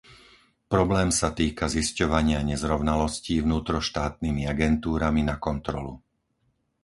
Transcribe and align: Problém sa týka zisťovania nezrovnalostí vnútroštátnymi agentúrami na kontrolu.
Problém 0.73 1.09
sa 1.19 1.29
týka 1.39 1.65
zisťovania 1.77 2.39
nezrovnalostí 2.51 3.35
vnútroštátnymi 3.45 4.43
agentúrami 4.53 5.21
na 5.29 5.35
kontrolu. 5.45 5.93